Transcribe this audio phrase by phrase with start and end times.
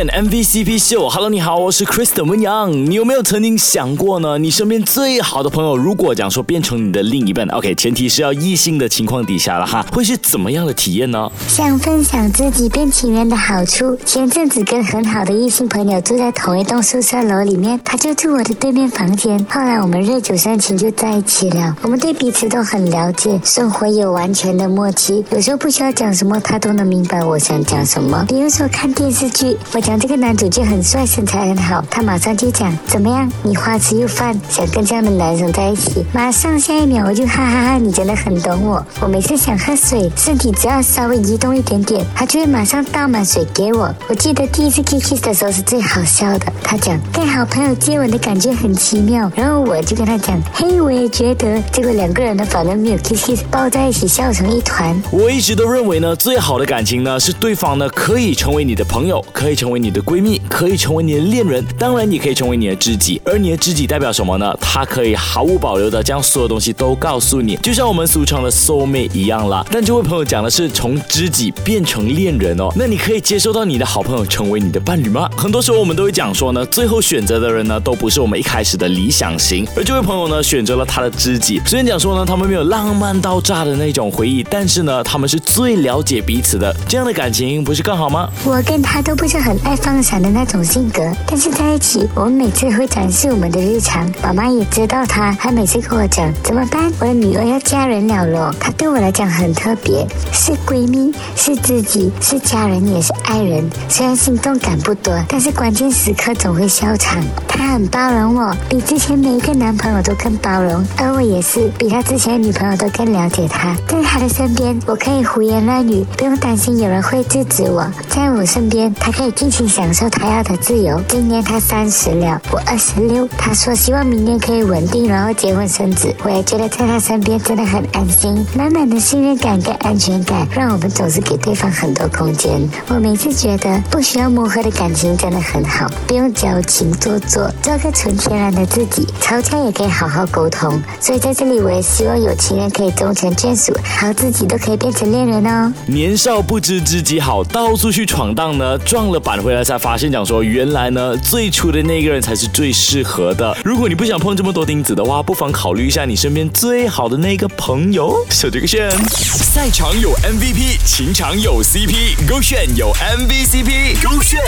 [0.00, 1.06] MVCp 秀。
[1.10, 2.72] Hello，你好，我是 Kristen 温阳。
[2.72, 4.38] 你有没有曾经想过呢？
[4.38, 11.30] 你身边最好的朋友，如果讲说变成你的另一半，OK，前提是要异性的情况底下了哈，会是怎么样的体验呢？
[11.46, 13.94] 想分享自己变情人的好处。
[14.06, 19.44] 前阵子跟很好的异性朋友住在同一栋宿舍楼里面，他就住我的对面房间。
[19.50, 21.76] 后来我们日久生情，就在一起了。
[21.82, 25.22] 我们对彼此都很了解，生活有完全的默契。
[25.30, 28.24] 有时候不需要讲什么，他都能明白我想讲什么。
[28.26, 33.30] 比如说看电视剧，我讲这个男主角很帅，身材很好，他马上就讲怎么样？
[33.42, 36.04] 你花痴又犯，想跟这样的男生在一起？
[36.12, 38.86] 马上下一秒我就哈哈哈，你真的很懂我。
[39.00, 43.92] 我每次想喝水，身体只要稍微移动一点点，他就会马上倒满水给我。
[44.08, 51.60] 我记得第一次 kiss kiss 的时候是最好笑的，他讲跟好朋友接吻的感觉很奇妙，然后我就跟他讲，嘿，我也觉得。
[51.72, 54.96] 结果两个人呢，反正没有 kiss kiss，抱在一起笑成一团。
[55.10, 63.20] 我一直都认为呢，最好的感情呢，是对方呢可以成为你的朋友，可以成为你的闺蜜，可以成为你的恋人，当然也可以成为你的知己。
[63.24, 64.54] 而你的知己代表什么呢？
[64.60, 69.66] 他可以毫无保留的将所有东西都告诉你，就像我们俗称的 soul mate 一样啦。
[69.70, 75.28] 但这位朋友讲的是从知己变成恋人哦，那你可以接受到你的好朋友成为你的伴侣吗？
[75.36, 79.66] 很多时候我们都会讲说呢，最后选择的人呢，都不是我们一开始的理想型。
[79.76, 81.60] 而这位朋友呢，选择了他的知己。
[81.64, 86.74] 虽然讲说呢，他们没有浪漫到炸的那种回忆，但是呢，他们是最了解彼此的。
[86.88, 88.28] 这样的感情不是更好吗？
[88.44, 94.10] 我跟他都不是很 爱放闪的那种性格，但是在一起，我们每次会展示我们的日常。
[94.20, 98.54] 爸妈也知道他，还每次跟我讲怎么办，我的女儿要嫁人了咯。
[98.58, 103.68] 他对我来讲很特别，是闺蜜，是知己，是家人，也是爱人。
[103.88, 107.22] 虽然心动感不多，但是关键时刻总会笑场。
[107.48, 113.76] 他很包容我，比之前每一个男朋友都更包容，而我也是比他之前的女朋友都更了解他。
[113.86, 117.86] 在他的身边，我可以胡言乱语，不用担心有人会制止我。
[118.08, 121.02] 在我身边，他可以尽情享受他要的自由。
[121.08, 123.26] 今年他三十了，我二十六。
[123.36, 126.14] 他说希望明年可以稳定，然后结婚生子。
[126.22, 132.70] 我也觉得在他身边真的很安心，满满的信任感跟安全感，让我们总是给对方很多空间。
[132.86, 137.50] 我每次觉得不需要磨合的感情真的很好，不用矫情做作。
[137.62, 140.80] 做个纯天然的自己，吵架也可以好好沟通。
[141.00, 145.72] 所以在这里，我也希望有情人可以终成眷属，好自己都可以变成恋人哦。
[145.86, 153.56] 年少不知知己好，到处去闯荡呢，撞了板回来才发现，讲说原来呢，最初的那个人才是最适合的。
[153.64, 158.14] 如果你不想碰这么多钉子的话，不妨考虑一下你身边最好的那个朋友。
[158.30, 164.40] 小杰克逊，赛场有 MVP，情场有 CP，勾选有 MVCp，勾选